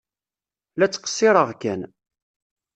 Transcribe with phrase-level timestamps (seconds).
[0.77, 1.81] La ttqeṣṣiṛeɣ kan.